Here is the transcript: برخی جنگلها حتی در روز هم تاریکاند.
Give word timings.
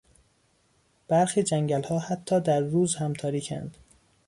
برخی 1.07 1.43
جنگلها 1.43 1.99
حتی 1.99 2.41
در 2.41 2.59
روز 2.59 2.95
هم 2.95 3.13
تاریکاند. 3.13 3.77